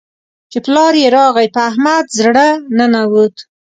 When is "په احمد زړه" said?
1.55-2.47